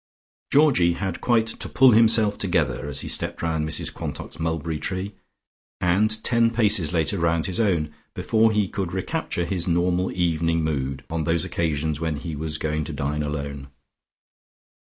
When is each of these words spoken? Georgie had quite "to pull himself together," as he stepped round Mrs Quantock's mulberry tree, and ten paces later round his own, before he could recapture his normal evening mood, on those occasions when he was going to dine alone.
Georgie 0.51 0.93
had 0.93 1.21
quite 1.21 1.45
"to 1.45 1.69
pull 1.69 1.91
himself 1.91 2.35
together," 2.39 2.87
as 2.89 3.01
he 3.01 3.07
stepped 3.07 3.43
round 3.43 3.69
Mrs 3.69 3.93
Quantock's 3.93 4.39
mulberry 4.39 4.79
tree, 4.79 5.13
and 5.79 6.23
ten 6.23 6.49
paces 6.49 6.91
later 6.91 7.19
round 7.19 7.45
his 7.45 7.59
own, 7.59 7.93
before 8.15 8.51
he 8.51 8.67
could 8.67 8.93
recapture 8.93 9.45
his 9.45 9.67
normal 9.67 10.11
evening 10.11 10.63
mood, 10.63 11.03
on 11.11 11.23
those 11.25 11.45
occasions 11.45 11.99
when 11.99 12.15
he 12.15 12.35
was 12.35 12.57
going 12.57 12.83
to 12.85 12.93
dine 12.93 13.21
alone. 13.21 13.67